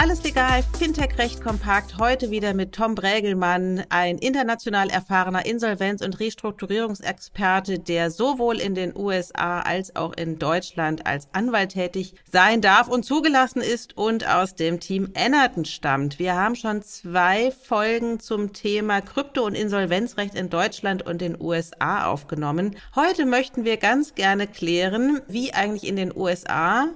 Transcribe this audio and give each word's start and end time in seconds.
Alles 0.00 0.22
legal, 0.22 0.62
Fintech 0.78 1.18
recht 1.18 1.42
kompakt. 1.42 1.98
Heute 1.98 2.30
wieder 2.30 2.54
mit 2.54 2.72
Tom 2.72 2.94
Brägelmann, 2.94 3.82
ein 3.88 4.16
international 4.18 4.90
erfahrener 4.90 5.44
Insolvenz- 5.44 6.04
und 6.04 6.20
Restrukturierungsexperte, 6.20 7.80
der 7.80 8.12
sowohl 8.12 8.60
in 8.60 8.76
den 8.76 8.96
USA 8.96 9.60
als 9.60 9.96
auch 9.96 10.12
in 10.12 10.38
Deutschland 10.38 11.04
als 11.04 11.26
Anwalt 11.32 11.72
tätig 11.72 12.14
sein 12.30 12.60
darf 12.60 12.86
und 12.86 13.02
zugelassen 13.04 13.60
ist 13.60 13.96
und 13.96 14.26
aus 14.26 14.54
dem 14.54 14.78
Team 14.78 15.10
Ennerton 15.14 15.64
stammt. 15.64 16.20
Wir 16.20 16.36
haben 16.36 16.54
schon 16.54 16.80
zwei 16.82 17.50
Folgen 17.50 18.20
zum 18.20 18.52
Thema 18.52 19.00
Krypto- 19.00 19.46
und 19.46 19.56
Insolvenzrecht 19.56 20.36
in 20.36 20.48
Deutschland 20.48 21.04
und 21.04 21.20
den 21.20 21.36
USA 21.40 22.06
aufgenommen. 22.06 22.76
Heute 22.94 23.26
möchten 23.26 23.64
wir 23.64 23.76
ganz 23.78 24.14
gerne 24.14 24.46
klären, 24.46 25.20
wie 25.26 25.52
eigentlich 25.52 25.88
in 25.88 25.96
den 25.96 26.16
USA 26.16 26.86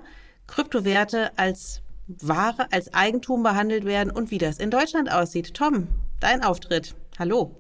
Kryptowerte 0.47 1.33
als 1.37 1.83
Ware 2.07 2.67
als 2.73 2.93
Eigentum 2.95 3.43
behandelt 3.43 3.85
werden 3.85 4.11
und 4.11 4.31
wie 4.31 4.39
das 4.39 4.59
in 4.59 4.71
Deutschland 4.71 5.11
aussieht. 5.11 5.55
Tom, 5.55 5.89
dein 6.21 6.43
Auftritt. 6.43 6.95
Hallo. 7.19 7.55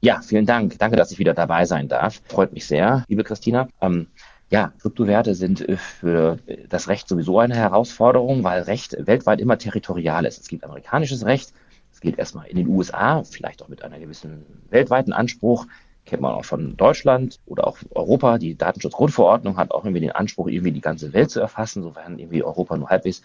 Ja, 0.00 0.20
vielen 0.22 0.46
Dank. 0.46 0.78
Danke, 0.78 0.96
dass 0.96 1.12
ich 1.12 1.18
wieder 1.18 1.34
dabei 1.34 1.64
sein 1.64 1.88
darf. 1.88 2.20
Freut 2.26 2.52
mich 2.52 2.66
sehr, 2.66 3.04
liebe 3.08 3.24
Christina. 3.24 3.68
Ähm, 3.80 4.08
ja, 4.50 4.72
Kryptowerte 4.80 5.34
sind 5.34 5.66
äh, 5.68 5.76
für 5.76 6.38
das 6.68 6.88
Recht 6.88 7.08
sowieso 7.08 7.38
eine 7.38 7.56
Herausforderung, 7.56 8.44
weil 8.44 8.62
Recht 8.62 8.96
weltweit 9.06 9.40
immer 9.40 9.58
territorial 9.58 10.26
ist. 10.26 10.40
Es 10.40 10.48
gibt 10.48 10.64
amerikanisches 10.64 11.24
Recht, 11.24 11.52
es 11.92 12.00
gilt 12.00 12.18
erstmal 12.18 12.46
in 12.46 12.56
den 12.56 12.68
USA, 12.68 13.24
vielleicht 13.24 13.62
auch 13.62 13.68
mit 13.68 13.82
einer 13.82 13.98
gewissen 13.98 14.44
weltweiten 14.70 15.12
Anspruch. 15.12 15.66
Kennt 16.04 16.22
man 16.22 16.34
auch 16.34 16.44
von 16.44 16.76
Deutschland 16.76 17.40
oder 17.46 17.66
auch 17.66 17.78
Europa. 17.90 18.38
Die 18.38 18.56
Datenschutzgrundverordnung 18.56 19.56
hat 19.56 19.72
auch 19.72 19.84
irgendwie 19.84 20.02
den 20.02 20.12
Anspruch, 20.12 20.46
irgendwie 20.46 20.72
die 20.72 20.80
ganze 20.80 21.12
Welt 21.12 21.30
zu 21.30 21.40
erfassen, 21.40 21.82
sofern 21.82 22.18
irgendwie 22.18 22.44
Europa 22.44 22.76
nur 22.76 22.90
halbwegs 22.90 23.22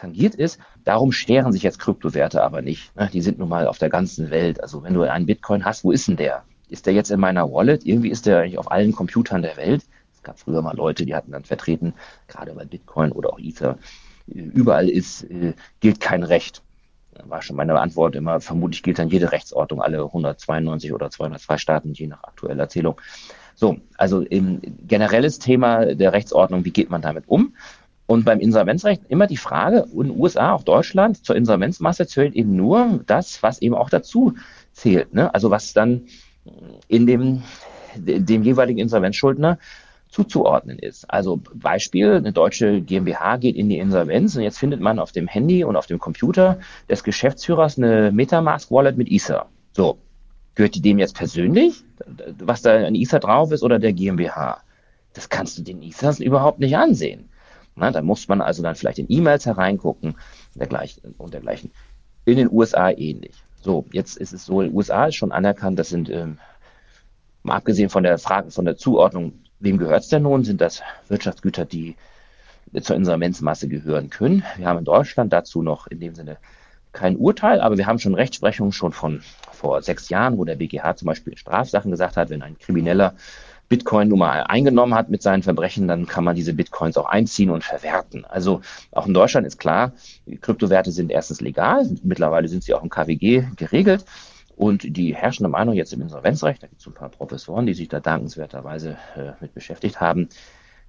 tangiert 0.00 0.34
ist. 0.34 0.58
Darum 0.84 1.12
scheren 1.12 1.52
sich 1.52 1.62
jetzt 1.62 1.78
Kryptowerte 1.78 2.42
aber 2.42 2.62
nicht. 2.62 2.94
Ne? 2.96 3.08
Die 3.12 3.20
sind 3.20 3.38
nun 3.38 3.48
mal 3.48 3.66
auf 3.66 3.78
der 3.78 3.90
ganzen 3.90 4.30
Welt. 4.30 4.62
Also 4.62 4.82
wenn 4.82 4.94
du 4.94 5.02
einen 5.02 5.26
Bitcoin 5.26 5.64
hast, 5.64 5.84
wo 5.84 5.92
ist 5.92 6.08
denn 6.08 6.16
der? 6.16 6.42
Ist 6.68 6.86
der 6.86 6.94
jetzt 6.94 7.10
in 7.10 7.20
meiner 7.20 7.50
Wallet? 7.50 7.84
Irgendwie 7.84 8.10
ist 8.10 8.26
der 8.26 8.40
eigentlich 8.40 8.58
auf 8.58 8.70
allen 8.70 8.92
Computern 8.92 9.42
der 9.42 9.56
Welt. 9.56 9.84
Es 10.14 10.22
gab 10.22 10.38
früher 10.38 10.62
mal 10.62 10.76
Leute, 10.76 11.04
die 11.04 11.14
hatten 11.14 11.32
dann 11.32 11.44
vertreten, 11.44 11.94
gerade 12.28 12.52
bei 12.52 12.64
Bitcoin 12.64 13.12
oder 13.12 13.32
auch 13.32 13.38
Ether, 13.38 13.78
überall 14.26 14.88
ist, 14.88 15.24
äh, 15.24 15.54
gilt 15.80 16.00
kein 16.00 16.22
Recht. 16.22 16.62
Da 17.14 17.28
war 17.28 17.42
schon 17.42 17.56
meine 17.56 17.78
Antwort 17.80 18.14
immer, 18.14 18.40
vermutlich 18.40 18.82
gilt 18.82 18.98
dann 18.98 19.08
jede 19.08 19.32
Rechtsordnung, 19.32 19.82
alle 19.82 20.04
192 20.04 20.92
oder 20.92 21.10
202 21.10 21.58
Staaten, 21.58 21.92
je 21.92 22.06
nach 22.06 22.22
aktueller 22.22 22.64
Erzählung. 22.64 23.00
So, 23.54 23.78
also 23.96 24.20
im 24.20 24.60
generelles 24.86 25.38
Thema 25.38 25.94
der 25.94 26.12
Rechtsordnung, 26.12 26.64
wie 26.64 26.70
geht 26.70 26.90
man 26.90 27.02
damit 27.02 27.24
um? 27.28 27.54
Und 28.10 28.24
beim 28.24 28.40
Insolvenzrecht 28.40 29.02
immer 29.08 29.28
die 29.28 29.36
Frage, 29.36 29.86
in 29.92 30.08
den 30.08 30.18
USA, 30.18 30.52
auch 30.54 30.64
Deutschland, 30.64 31.24
zur 31.24 31.36
Insolvenzmasse 31.36 32.08
zählt 32.08 32.34
eben 32.34 32.56
nur 32.56 32.98
das, 33.06 33.40
was 33.40 33.62
eben 33.62 33.76
auch 33.76 33.88
dazu 33.88 34.34
zählt. 34.72 35.14
Ne? 35.14 35.32
Also 35.32 35.52
was 35.52 35.74
dann 35.74 36.08
in 36.88 37.06
dem, 37.06 37.44
dem 37.94 38.42
jeweiligen 38.42 38.80
Insolvenzschuldner 38.80 39.60
zuzuordnen 40.08 40.80
ist. 40.80 41.08
Also 41.08 41.40
Beispiel, 41.54 42.14
eine 42.14 42.32
deutsche 42.32 42.80
GmbH 42.80 43.36
geht 43.36 43.54
in 43.54 43.68
die 43.68 43.78
Insolvenz 43.78 44.34
und 44.34 44.42
jetzt 44.42 44.58
findet 44.58 44.80
man 44.80 44.98
auf 44.98 45.12
dem 45.12 45.28
Handy 45.28 45.62
und 45.62 45.76
auf 45.76 45.86
dem 45.86 46.00
Computer 46.00 46.58
des 46.88 47.04
Geschäftsführers 47.04 47.78
eine 47.78 48.10
Metamask-Wallet 48.10 48.96
mit 48.96 49.08
Ether. 49.08 49.46
So, 49.70 49.98
gehört 50.56 50.74
die 50.74 50.82
dem 50.82 50.98
jetzt 50.98 51.14
persönlich, 51.14 51.84
was 52.40 52.62
da 52.62 52.84
an 52.84 52.96
Ether 52.96 53.20
drauf 53.20 53.52
ist, 53.52 53.62
oder 53.62 53.78
der 53.78 53.92
GmbH? 53.92 54.62
Das 55.12 55.28
kannst 55.28 55.58
du 55.58 55.62
den 55.62 55.80
Ethers 55.80 56.18
überhaupt 56.18 56.58
nicht 56.58 56.76
ansehen. 56.76 57.29
Na, 57.80 57.90
da 57.90 58.02
muss 58.02 58.28
man 58.28 58.40
also 58.42 58.62
dann 58.62 58.74
vielleicht 58.74 58.98
in 58.98 59.06
E-Mails 59.08 59.46
hereingucken 59.46 60.14
dergleichen, 60.54 61.14
und 61.16 61.32
dergleichen. 61.32 61.72
In 62.26 62.36
den 62.36 62.50
USA 62.52 62.90
ähnlich. 62.90 63.34
So, 63.62 63.86
jetzt 63.92 64.16
ist 64.18 64.32
es 64.32 64.44
so, 64.44 64.60
in 64.60 64.68
den 64.68 64.76
USA 64.76 65.06
ist 65.06 65.16
schon 65.16 65.32
anerkannt, 65.32 65.78
das 65.78 65.88
sind, 65.88 66.10
ähm, 66.10 66.38
mal 67.42 67.56
abgesehen 67.56 67.88
von 67.88 68.02
der 68.02 68.18
Frage, 68.18 68.50
von 68.50 68.66
der 68.66 68.76
Zuordnung, 68.76 69.32
wem 69.60 69.78
gehört 69.78 70.02
es 70.02 70.08
denn 70.08 70.22
nun, 70.22 70.44
sind 70.44 70.60
das 70.60 70.82
Wirtschaftsgüter, 71.08 71.64
die 71.64 71.96
zur 72.82 72.96
Insolvenzmasse 72.96 73.66
gehören 73.66 74.10
können. 74.10 74.44
Wir 74.56 74.66
haben 74.66 74.78
in 74.78 74.84
Deutschland 74.84 75.32
dazu 75.32 75.62
noch 75.62 75.86
in 75.86 76.00
dem 76.00 76.14
Sinne 76.14 76.36
kein 76.92 77.16
Urteil, 77.16 77.60
aber 77.60 77.78
wir 77.78 77.86
haben 77.86 77.98
schon 77.98 78.14
Rechtsprechung 78.14 78.72
schon 78.72 78.92
von 78.92 79.22
vor 79.52 79.82
sechs 79.82 80.08
Jahren, 80.08 80.38
wo 80.38 80.44
der 80.44 80.56
BGH 80.56 80.96
zum 80.96 81.06
Beispiel 81.06 81.32
in 81.32 81.38
Strafsachen 81.38 81.90
gesagt 81.90 82.16
hat, 82.16 82.30
wenn 82.30 82.42
ein 82.42 82.58
Krimineller 82.58 83.14
Bitcoin 83.70 84.08
nun 84.08 84.18
mal 84.18 84.42
eingenommen 84.42 84.94
hat 84.94 85.10
mit 85.10 85.22
seinen 85.22 85.44
Verbrechen, 85.44 85.86
dann 85.86 86.06
kann 86.06 86.24
man 86.24 86.34
diese 86.34 86.52
Bitcoins 86.52 86.96
auch 86.96 87.06
einziehen 87.06 87.50
und 87.50 87.62
verwerten. 87.62 88.24
Also 88.24 88.62
auch 88.90 89.06
in 89.06 89.14
Deutschland 89.14 89.46
ist 89.46 89.58
klar, 89.58 89.92
Kryptowerte 90.40 90.90
sind 90.90 91.12
erstens 91.12 91.40
legal, 91.40 91.88
mittlerweile 92.02 92.48
sind 92.48 92.64
sie 92.64 92.74
auch 92.74 92.82
im 92.82 92.90
KWG 92.90 93.44
geregelt. 93.56 94.04
Und 94.56 94.96
die 94.96 95.14
herrschende 95.14 95.48
Meinung 95.48 95.74
jetzt 95.74 95.92
im 95.92 96.02
Insolvenzrecht, 96.02 96.64
da 96.64 96.66
gibt 96.66 96.80
es 96.80 96.86
ein 96.86 96.94
paar 96.94 97.10
Professoren, 97.10 97.64
die 97.64 97.74
sich 97.74 97.88
da 97.88 98.00
dankenswerterweise 98.00 98.96
äh, 99.16 99.30
mit 99.40 99.54
beschäftigt 99.54 100.00
haben, 100.00 100.28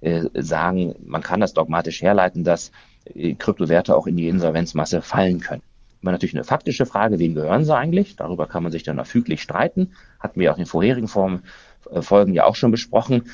äh, 0.00 0.24
sagen, 0.34 0.96
man 1.04 1.22
kann 1.22 1.38
das 1.38 1.54
dogmatisch 1.54 2.02
herleiten, 2.02 2.42
dass 2.42 2.72
äh, 3.04 3.34
Kryptowerte 3.34 3.96
auch 3.96 4.08
in 4.08 4.16
die 4.16 4.26
Insolvenzmasse 4.26 5.02
fallen 5.02 5.38
können. 5.38 5.62
Immer 6.02 6.10
natürlich 6.10 6.34
eine 6.34 6.42
faktische 6.42 6.84
Frage, 6.84 7.20
wem 7.20 7.36
gehören 7.36 7.64
sie 7.64 7.76
eigentlich? 7.76 8.16
Darüber 8.16 8.48
kann 8.48 8.64
man 8.64 8.72
sich 8.72 8.82
dann 8.82 8.98
erfüglich 8.98 9.40
streiten. 9.40 9.92
Hatten 10.18 10.40
wir 10.40 10.52
auch 10.52 10.58
in 10.58 10.66
vorherigen 10.66 11.06
Formen 11.06 11.44
Folgen 12.00 12.34
ja 12.34 12.44
auch 12.44 12.56
schon 12.56 12.70
besprochen. 12.70 13.24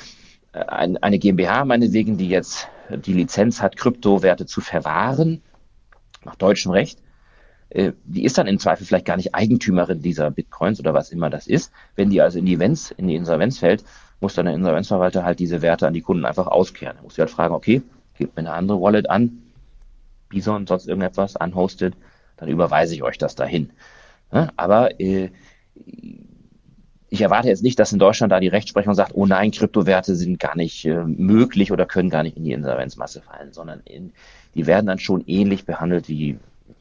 Äh, 0.53 0.65
eine 1.01 1.19
GmbH 1.19 1.65
meinetwegen, 1.65 2.17
die 2.17 2.29
jetzt 2.29 2.67
die 2.89 3.13
Lizenz 3.13 3.61
hat, 3.61 3.77
Kryptowerte 3.77 4.45
zu 4.45 4.61
verwahren, 4.61 5.41
nach 6.25 6.35
deutschem 6.35 6.71
Recht, 6.71 6.99
äh, 7.69 7.93
die 8.03 8.23
ist 8.23 8.37
dann 8.37 8.47
im 8.47 8.59
Zweifel 8.59 8.85
vielleicht 8.85 9.05
gar 9.05 9.17
nicht 9.17 9.35
Eigentümerin 9.35 10.01
dieser 10.01 10.31
Bitcoins 10.31 10.79
oder 10.79 10.93
was 10.93 11.11
immer 11.11 11.29
das 11.29 11.47
ist. 11.47 11.71
Wenn 11.95 12.09
die 12.09 12.21
also 12.21 12.39
in 12.39 12.45
die, 12.45 12.53
Insolvenz, 12.53 12.91
in 12.91 13.07
die 13.07 13.15
Insolvenz 13.15 13.59
fällt, 13.59 13.83
muss 14.19 14.33
dann 14.33 14.45
der 14.45 14.55
Insolvenzverwalter 14.55 15.23
halt 15.23 15.39
diese 15.39 15.61
Werte 15.61 15.87
an 15.87 15.93
die 15.93 16.01
Kunden 16.01 16.25
einfach 16.25 16.47
auskehren. 16.47 16.97
Er 16.97 17.03
muss 17.03 17.15
sie 17.15 17.21
halt 17.21 17.31
fragen, 17.31 17.53
okay, 17.53 17.81
gebt 18.17 18.35
mir 18.35 18.41
eine 18.41 18.53
andere 18.53 18.81
Wallet 18.81 19.09
an, 19.09 19.43
Bison, 20.29 20.67
sonst 20.67 20.87
irgendetwas, 20.87 21.35
unhosted, 21.35 21.95
dann 22.37 22.49
überweise 22.49 22.93
ich 22.95 23.03
euch 23.03 23.17
das 23.17 23.35
dahin. 23.35 23.71
Aber 24.29 24.99
äh, 24.99 25.29
ich 27.09 27.21
erwarte 27.21 27.47
jetzt 27.47 27.63
nicht, 27.63 27.79
dass 27.79 27.91
in 27.91 27.99
Deutschland 27.99 28.31
da 28.31 28.39
die 28.39 28.47
Rechtsprechung 28.47 28.93
sagt, 28.93 29.11
oh 29.15 29.25
nein, 29.25 29.51
Kryptowerte 29.51 30.15
sind 30.15 30.39
gar 30.39 30.55
nicht 30.55 30.85
äh, 30.85 31.03
möglich 31.03 31.71
oder 31.71 31.85
können 31.85 32.09
gar 32.09 32.23
nicht 32.23 32.37
in 32.37 32.43
die 32.43 32.53
Insolvenzmasse 32.53 33.21
fallen, 33.21 33.51
sondern 33.51 33.81
in, 33.85 34.11
die 34.55 34.67
werden 34.67 34.85
dann 34.85 34.99
schon 34.99 35.23
ähnlich 35.25 35.65
behandelt 35.65 36.07
wie 36.07 36.37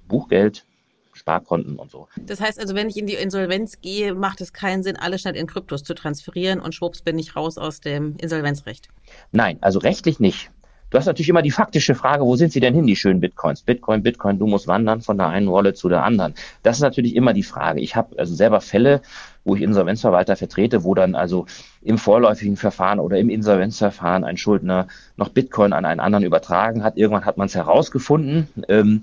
Buchgeld, 0.06 0.64
Sparkonten 1.12 1.76
und 1.76 1.90
so. 1.90 2.08
Das 2.16 2.40
heißt 2.40 2.60
also, 2.60 2.74
wenn 2.74 2.88
ich 2.88 2.96
in 2.96 3.06
die 3.06 3.14
Insolvenz 3.14 3.80
gehe, 3.80 4.14
macht 4.14 4.40
es 4.40 4.52
keinen 4.52 4.82
Sinn, 4.82 4.96
alle 4.96 5.18
schnell 5.18 5.36
in 5.36 5.46
Kryptos 5.46 5.82
zu 5.82 5.94
transferieren 5.94 6.60
und 6.60 6.74
schwupps 6.74 7.02
bin 7.02 7.18
ich 7.18 7.34
raus 7.34 7.58
aus 7.58 7.80
dem 7.80 8.16
Insolvenzrecht. 8.18 8.88
Nein, 9.32 9.58
also 9.60 9.78
rechtlich 9.78 10.20
nicht. 10.20 10.50
Du 10.90 10.96
hast 10.96 11.04
natürlich 11.04 11.28
immer 11.28 11.42
die 11.42 11.50
faktische 11.50 11.94
Frage, 11.94 12.24
wo 12.24 12.34
sind 12.36 12.50
sie 12.50 12.60
denn 12.60 12.74
hin, 12.74 12.86
die 12.86 12.96
schönen 12.96 13.20
Bitcoins? 13.20 13.60
Bitcoin, 13.60 14.02
Bitcoin, 14.02 14.38
du 14.38 14.46
musst 14.46 14.68
wandern 14.68 15.02
von 15.02 15.18
der 15.18 15.28
einen 15.28 15.52
Wallet 15.52 15.76
zu 15.76 15.90
der 15.90 16.02
anderen. 16.02 16.32
Das 16.62 16.76
ist 16.76 16.82
natürlich 16.82 17.14
immer 17.14 17.34
die 17.34 17.42
Frage. 17.42 17.80
Ich 17.80 17.94
habe 17.94 18.18
also 18.18 18.34
selber 18.34 18.62
Fälle, 18.62 19.02
wo 19.44 19.54
ich 19.54 19.60
Insolvenzverwalter 19.60 20.34
vertrete, 20.36 20.84
wo 20.84 20.94
dann 20.94 21.14
also 21.14 21.44
im 21.82 21.98
vorläufigen 21.98 22.56
Verfahren 22.56 23.00
oder 23.00 23.18
im 23.18 23.28
Insolvenzverfahren 23.28 24.24
ein 24.24 24.38
Schuldner 24.38 24.88
noch 25.18 25.28
Bitcoin 25.28 25.74
an 25.74 25.84
einen 25.84 26.00
anderen 26.00 26.24
übertragen 26.24 26.82
hat. 26.82 26.96
Irgendwann 26.96 27.26
hat 27.26 27.36
man 27.36 27.48
es 27.48 27.54
herausgefunden. 27.54 28.48
Ähm, 28.68 29.02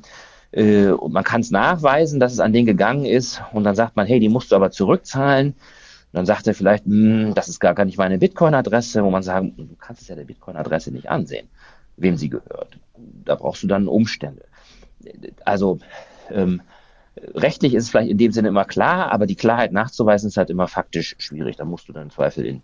äh, 0.54 0.88
und 0.88 1.14
man 1.14 1.24
kann 1.24 1.42
es 1.42 1.52
nachweisen, 1.52 2.20
dass 2.20 2.34
es 2.34 2.40
an 2.40 2.52
den 2.52 2.66
gegangen 2.66 3.06
ist. 3.06 3.44
Und 3.54 3.64
dann 3.64 3.76
sagt 3.76 3.96
man, 3.96 4.08
hey, 4.08 4.20
die 4.20 4.30
musst 4.30 4.52
du 4.52 4.56
aber 4.56 4.72
zurückzahlen. 4.72 5.50
Und 5.50 6.18
dann 6.18 6.26
sagt 6.26 6.48
er 6.48 6.56
vielleicht, 6.56 6.86
hm, 6.86 7.36
das 7.36 7.48
ist 7.48 7.60
gar, 7.60 7.76
gar 7.76 7.86
nicht 7.86 8.00
meine 8.00 8.18
Bitcoin-Adresse, 8.18 9.04
wo 9.04 9.12
man 9.12 9.22
sagt, 9.22 9.46
du 9.56 9.76
kannst 9.78 10.02
es 10.02 10.08
ja 10.08 10.16
der 10.16 10.24
Bitcoin-Adresse 10.24 10.92
nicht 10.92 11.10
ansehen 11.10 11.48
wem 11.97 12.18
sie 12.18 12.30
gehört. 12.30 12.77
Da 12.97 13.36
brauchst 13.36 13.63
du 13.63 13.68
dann 13.68 13.88
Umstände. 13.88 14.45
Also 15.44 15.80
ähm, 16.31 16.62
rechtlich 17.33 17.74
ist 17.74 17.83
es 17.83 17.89
vielleicht 17.89 18.12
in 18.12 18.18
dem 18.18 18.31
Sinne 18.31 18.50
immer 18.50 18.65
klar, 18.65 19.12
aber 19.12 19.25
die 19.25 19.36
Klarheit 19.36 19.71
nachzuweisen 19.71 20.27
ist 20.27 20.38
halt 20.38 20.50
immer 20.50 20.68
faktisch 20.68 21.15
schwierig. 21.19 21.56
Da 21.57 21.65
musst 21.65 21.88
du 21.88 21.94
dann 21.94 22.03
im 22.03 22.09
Zweifel 22.12 22.45
in 22.45 22.62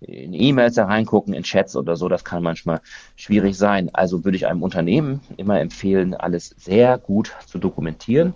in 0.00 0.34
E-Mails 0.34 0.74
da 0.74 0.84
reingucken, 0.84 1.34
in 1.34 1.42
Chats 1.42 1.76
oder 1.76 1.96
so, 1.96 2.08
das 2.08 2.24
kann 2.24 2.42
manchmal 2.42 2.80
schwierig 3.16 3.56
sein. 3.56 3.90
Also 3.92 4.24
würde 4.24 4.36
ich 4.36 4.46
einem 4.46 4.62
Unternehmen 4.62 5.20
immer 5.36 5.60
empfehlen, 5.60 6.14
alles 6.14 6.54
sehr 6.58 6.98
gut 6.98 7.34
zu 7.46 7.58
dokumentieren, 7.58 8.34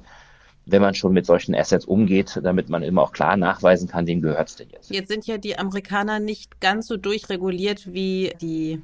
wenn 0.65 0.81
man 0.81 0.95
schon 0.95 1.13
mit 1.13 1.27
solchen 1.27 1.55
Assets 1.55 1.85
umgeht, 1.85 2.41
damit 2.43 2.69
man 2.69 2.83
immer 2.83 3.03
auch 3.03 3.13
klar 3.13 3.37
nachweisen 3.37 3.89
kann, 3.89 4.07
wem 4.07 4.23
gehört 4.23 4.49
es 4.49 4.57
denn 4.57 4.69
jetzt. 4.71 4.91
Jetzt 4.91 5.09
sind 5.09 5.27
ja 5.27 5.37
die 5.37 5.59
Amerikaner 5.59 6.19
nicht 6.19 6.61
ganz 6.61 6.87
so 6.87 6.97
durchreguliert 6.97 7.93
wie 7.93 8.33
die 8.41 8.81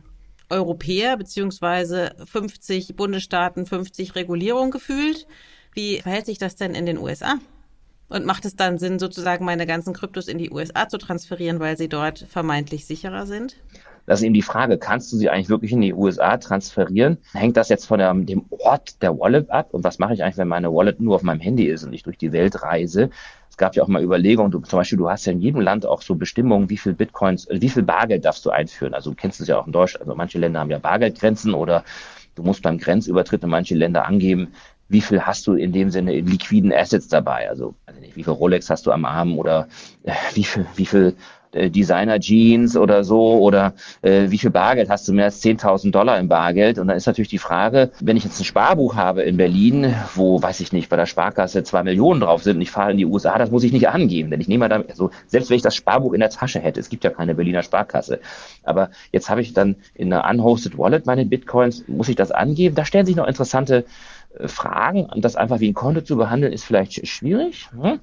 Europäer 0.49 1.17
beziehungsweise 1.17 2.13
50 2.25 2.97
Bundesstaaten, 2.97 3.67
50 3.67 4.15
Regulierungen 4.15 4.71
gefühlt. 4.71 5.27
Wie 5.73 6.01
verhält 6.01 6.27
sich 6.27 6.39
das 6.39 6.57
denn 6.57 6.75
in 6.75 6.87
den 6.87 6.99
USA? 6.99 7.35
Und 8.09 8.25
macht 8.25 8.45
es 8.45 8.55
dann 8.55 8.79
Sinn, 8.79 8.99
sozusagen 8.99 9.45
meine 9.45 9.67
ganzen 9.67 9.93
Kryptos 9.93 10.29
in 10.29 10.39
die 10.39 10.51
USA 10.51 10.89
zu 10.89 10.99
transferieren, 10.99 11.59
weil 11.59 11.77
sie 11.77 11.89
dort 11.89 12.21
vermeintlich 12.21 12.87
sicherer 12.87 13.27
sind? 13.27 13.57
Das 14.07 14.21
ist 14.21 14.25
eben 14.25 14.35
die 14.35 14.43
Frage, 14.43 14.79
kannst 14.79 15.13
du 15.13 15.17
sie 15.17 15.29
eigentlich 15.29 15.49
wirklich 15.49 15.73
in 15.73 15.81
die 15.81 15.93
USA 15.93 16.37
transferieren? 16.37 17.19
Hängt 17.33 17.57
das 17.57 17.69
jetzt 17.69 17.87
von 17.87 17.99
der, 17.99 18.15
dem 18.15 18.45
Ort 18.51 19.03
der 19.03 19.19
Wallet 19.19 19.51
ab? 19.51 19.75
Und 19.75 19.83
was 19.83 19.99
mache 19.99 20.15
ich 20.15 20.23
eigentlich, 20.23 20.37
wenn 20.37 20.47
meine 20.47 20.73
Wallet 20.73 21.01
nur 21.01 21.17
auf 21.17 21.23
meinem 21.23 21.41
Handy 21.41 21.67
ist 21.67 21.83
und 21.83 21.93
ich 21.93 22.05
durch 22.05 22.17
die 22.17 22.31
Welt 22.31 22.63
reise? 22.63 23.11
Es 23.57 23.59
gab 23.59 23.75
ja 23.75 23.83
auch 23.83 23.89
mal 23.89 24.03
Überlegungen, 24.03 24.51
du, 24.51 24.61
zum 24.61 24.81
Beispiel, 24.81 24.99
du 24.99 25.09
hast 25.09 25.25
ja 25.25 25.33
in 25.33 25.41
jedem 25.41 25.63
Land 25.63 25.87
auch 25.87 26.03
so 26.03 26.15
Bestimmungen, 26.15 26.69
wie 26.69 26.77
viel 26.77 26.93
Bitcoins, 26.93 27.47
äh, 27.47 27.59
wie 27.59 27.71
viel 27.71 27.85
Bargeld 27.85 28.27
darfst 28.27 28.45
du 28.45 28.51
einführen? 28.51 28.93
Also 28.93 29.09
du 29.09 29.17
kennst 29.17 29.41
es 29.41 29.49
ja 29.49 29.59
auch 29.59 29.67
in 29.67 29.73
Deutschland. 29.73 30.03
Also 30.03 30.15
manche 30.15 30.39
Länder 30.39 30.61
haben 30.61 30.69
ja 30.69 30.79
Bargeldgrenzen 30.79 31.55
oder 31.55 31.83
du 32.35 32.43
musst 32.43 32.63
beim 32.63 32.77
Grenzübertritt 32.77 33.43
in 33.43 33.49
manche 33.49 33.75
Länder 33.75 34.05
angeben, 34.05 34.49
wie 34.91 35.01
viel 35.01 35.23
hast 35.23 35.47
du 35.47 35.55
in 35.55 35.73
dem 35.73 35.91
Sinne 35.91 36.15
in 36.15 36.27
liquiden 36.27 36.71
Assets 36.71 37.09
dabei? 37.09 37.49
Also, 37.49 37.75
also 37.87 37.99
nicht, 37.99 38.15
wie 38.15 38.25
viel 38.25 38.35
Rolex 38.35 38.69
hast 38.69 38.85
du 38.85 38.93
am 38.93 39.07
Arm 39.07 39.39
oder 39.39 39.69
äh, 40.03 40.13
wie 40.35 40.45
viel, 40.45 40.67
wie 40.77 40.85
viel 40.85 41.17
äh, 41.57 41.71
Designer-Jeans 41.71 42.77
oder 42.77 43.05
so 43.05 43.39
oder 43.39 43.75
äh, 44.03 44.31
wie 44.31 44.39
viel 44.39 44.51
Bargeld 44.51 44.89
hast 44.91 45.09
du 45.09 45.13
mehr 45.13 45.27
als 45.27 45.43
10.000 45.43 45.91
Dollar 45.91 46.19
im 46.19 46.29
Bargeld 46.29 46.79
und 46.79 46.89
dann 46.89 46.97
ist 46.97 47.07
natürlich 47.07 47.29
die 47.29 47.39
Frage, 47.39 47.91
wenn 48.01 48.17
ich 48.17 48.25
jetzt 48.25 48.41
ein 48.41 48.45
Sparbuch 48.45 48.95
habe 48.95 49.23
in 49.23 49.37
Berlin, 49.37 49.95
wo, 50.15 50.41
weiß 50.41 50.61
ich 50.61 50.73
nicht, 50.73 50.89
bei 50.89 50.97
der 50.97 51.07
Sparkasse 51.07 51.65
zwei 51.65 51.83
Millionen 51.83 52.21
drauf 52.21 52.43
sind 52.43 52.57
und 52.57 52.63
ich 52.63 52.71
fahre 52.71 52.93
in 52.93 52.99
die 52.99 53.07
USA, 53.07 53.39
das 53.39 53.51
muss 53.51 53.65
ich 53.65 53.73
nicht 53.73 53.89
angeben, 53.89 54.31
denn 54.31 54.41
ich 54.41 54.49
nehme 54.49 54.69
da, 54.69 54.83
also 54.89 55.11
selbst 55.27 55.51
wenn 55.51 55.57
ich 55.57 55.63
das 55.63 55.75
Sparbuch 55.75 56.13
in 56.13 56.21
der 56.21 56.31
Tasche 56.31 56.61
hätte, 56.61 56.81
es 56.81 56.89
gibt 56.89 57.05
ja 57.05 57.11
keine 57.11 57.35
Berliner 57.35 57.63
Sparkasse, 57.63 58.21
aber 58.63 58.91
jetzt 59.13 59.31
habe 59.31 59.41
ich 59.41 59.53
dann 59.53 59.77
in 59.95 60.13
einer 60.13 60.29
unhosted 60.29 60.79
Wallet 60.79 61.07
meine 61.07 61.25
Bitcoins, 61.25 61.85
muss 61.89 62.09
ich 62.09 62.17
das 62.17 62.31
angeben? 62.31 62.75
Da 62.75 62.85
stellen 62.85 63.07
sich 63.07 63.17
noch 63.17 63.27
interessante 63.27 63.85
äh, 64.39 64.49
Fragen 64.49 65.09
das 65.17 65.37
einfach 65.37 65.61
wie 65.61 65.69
ein 65.69 65.75
Konto 65.75 66.03
zu 66.03 66.17
behandeln, 66.17 66.53
ist 66.53 66.65
vielleicht 66.65 67.07
schwierig. 67.07 67.69
Hm? 67.81 68.01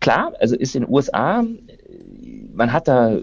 Klar, 0.00 0.32
also 0.40 0.56
ist 0.56 0.74
in 0.74 0.82
den 0.82 0.92
USA 0.92 1.44
man 2.52 2.72
hat 2.72 2.88
da 2.88 3.18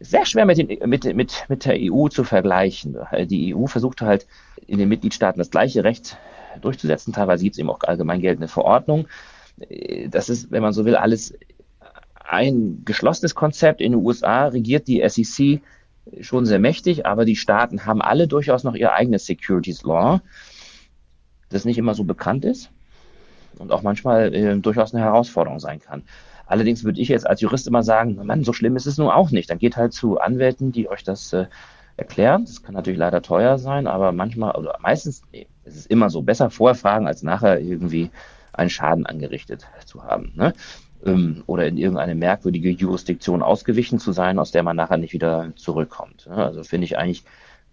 sehr 0.00 0.26
schwer 0.26 0.44
mit, 0.44 0.58
den, 0.58 0.88
mit, 0.88 1.04
mit, 1.14 1.44
mit 1.48 1.64
der 1.64 1.76
EU 1.78 2.08
zu 2.08 2.24
vergleichen. 2.24 2.96
Die 3.26 3.54
EU 3.54 3.66
versucht 3.66 4.00
halt 4.00 4.26
in 4.66 4.78
den 4.78 4.88
Mitgliedstaaten 4.88 5.38
das 5.38 5.50
gleiche 5.50 5.84
Recht 5.84 6.18
durchzusetzen. 6.60 7.12
Teilweise 7.12 7.44
gibt 7.44 7.54
es 7.54 7.58
eben 7.58 7.70
auch 7.70 7.80
allgemein 7.82 8.20
geltende 8.20 8.48
Verordnungen. 8.48 9.06
Das 10.08 10.28
ist, 10.28 10.50
wenn 10.50 10.62
man 10.62 10.72
so 10.72 10.84
will, 10.84 10.96
alles 10.96 11.34
ein 12.24 12.82
geschlossenes 12.84 13.34
Konzept. 13.34 13.80
In 13.80 13.92
den 13.92 14.04
USA 14.04 14.46
regiert 14.46 14.88
die 14.88 15.06
SEC 15.06 15.60
schon 16.20 16.44
sehr 16.44 16.58
mächtig, 16.58 17.06
aber 17.06 17.24
die 17.24 17.36
Staaten 17.36 17.86
haben 17.86 18.02
alle 18.02 18.28
durchaus 18.28 18.64
noch 18.64 18.74
ihr 18.74 18.92
eigenes 18.92 19.26
Securities 19.26 19.82
Law, 19.84 20.20
das 21.48 21.64
nicht 21.64 21.78
immer 21.78 21.94
so 21.94 22.04
bekannt 22.04 22.44
ist 22.44 22.70
und 23.60 23.72
auch 23.72 23.82
manchmal 23.82 24.34
äh, 24.34 24.56
durchaus 24.56 24.94
eine 24.94 25.04
Herausforderung 25.04 25.60
sein 25.60 25.80
kann. 25.80 26.02
Allerdings 26.46 26.84
würde 26.84 27.00
ich 27.00 27.08
jetzt 27.08 27.26
als 27.26 27.40
Jurist 27.40 27.66
immer 27.66 27.82
sagen, 27.82 28.18
Mann, 28.24 28.44
so 28.44 28.52
schlimm 28.52 28.76
ist 28.76 28.86
es 28.86 28.98
nun 28.98 29.08
auch 29.08 29.30
nicht. 29.30 29.50
Dann 29.50 29.58
geht 29.58 29.76
halt 29.76 29.92
zu 29.92 30.20
Anwälten, 30.20 30.72
die 30.72 30.88
euch 30.88 31.02
das 31.02 31.32
äh, 31.32 31.46
erklären. 31.96 32.44
Das 32.44 32.62
kann 32.62 32.74
natürlich 32.74 32.98
leider 32.98 33.22
teuer 33.22 33.58
sein, 33.58 33.86
aber 33.86 34.12
manchmal, 34.12 34.54
oder 34.56 34.78
meistens, 34.80 35.22
nee, 35.32 35.46
es 35.64 35.76
ist 35.76 35.90
immer 35.90 36.10
so. 36.10 36.22
Besser 36.22 36.50
vorher 36.50 36.74
fragen, 36.74 37.06
als 37.06 37.22
nachher 37.22 37.60
irgendwie 37.60 38.10
einen 38.52 38.70
Schaden 38.70 39.06
angerichtet 39.06 39.66
zu 39.86 40.04
haben. 40.04 40.32
Ne? 40.34 40.52
Ähm, 41.04 41.42
oder 41.46 41.66
in 41.66 41.76
irgendeine 41.76 42.14
merkwürdige 42.14 42.70
Jurisdiktion 42.70 43.42
ausgewichen 43.42 43.98
zu 43.98 44.12
sein, 44.12 44.38
aus 44.38 44.50
der 44.50 44.62
man 44.62 44.76
nachher 44.76 44.96
nicht 44.96 45.12
wieder 45.12 45.52
zurückkommt. 45.56 46.26
Ne? 46.26 46.36
Also 46.36 46.62
finde 46.62 46.84
ich 46.84 46.98
eigentlich 46.98 47.24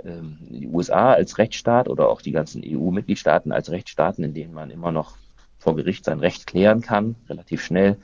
ähm, 0.04 0.38
die 0.42 0.68
USA 0.68 1.14
als 1.14 1.38
Rechtsstaat 1.38 1.88
oder 1.88 2.10
auch 2.10 2.22
die 2.22 2.32
ganzen 2.32 2.64
EU-Mitgliedstaaten 2.66 3.52
als 3.52 3.70
Rechtsstaaten, 3.70 4.24
in 4.24 4.34
denen 4.34 4.54
man 4.54 4.72
immer 4.72 4.92
noch 4.92 5.18
vor 5.62 5.76
Gericht 5.76 6.06
sein 6.06 6.20
Recht 6.20 6.48
klären 6.48 6.82
kann, 6.82 7.16
relativ 7.30 7.64
schnell, 7.64 7.98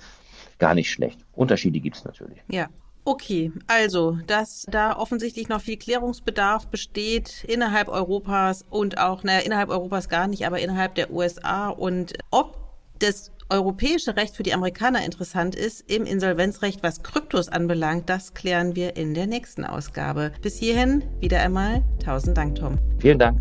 gar 0.60 0.76
nicht 0.76 0.92
schlecht. 0.92 1.20
Unterschiede 1.34 1.80
gibt 1.80 1.98
es 1.98 2.06
natürlich. 2.06 2.40
Ja. 2.50 2.70
Okay, 3.04 3.54
also, 3.68 4.18
dass 4.28 4.66
da 4.70 4.98
offensichtlich 4.98 5.48
noch 5.48 5.62
viel 5.62 5.78
Klärungsbedarf 5.78 6.68
besteht 6.68 7.46
innerhalb 7.46 7.88
Europas 7.88 8.66
und 8.70 8.98
auch, 8.98 9.24
naja, 9.24 9.40
innerhalb 9.40 9.70
Europas 9.70 10.10
gar 10.10 10.28
nicht, 10.28 10.46
aber 10.46 10.60
innerhalb 10.60 10.96
der 10.96 11.10
USA 11.10 11.70
und 11.70 12.16
ob 12.32 12.58
das 13.00 13.32
europäische 13.50 14.18
Recht 14.18 14.36
für 14.36 14.44
die 14.44 14.54
Amerikaner 14.54 15.06
interessant 15.06 15.56
ist 15.56 15.90
im 15.90 16.04
Insolvenzrecht, 16.06 16.84
was 16.84 17.02
Kryptos 17.02 17.48
anbelangt, 17.48 18.10
das 18.10 18.34
klären 18.34 18.76
wir 18.76 18.98
in 18.98 19.14
der 19.14 19.26
nächsten 19.26 19.64
Ausgabe. 19.64 20.34
Bis 20.42 20.58
hierhin 20.58 21.06
wieder 21.22 21.40
einmal 21.40 21.86
tausend 22.04 22.38
Dank, 22.38 22.56
Tom. 22.56 22.78
Vielen 23.00 23.20
Dank. 23.20 23.40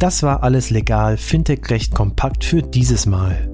Das 0.00 0.24
war 0.24 0.42
alles 0.42 0.70
legal, 0.70 1.16
Fintech-Recht 1.16 1.94
kompakt 1.94 2.42
für 2.42 2.62
dieses 2.62 3.06
Mal. 3.06 3.53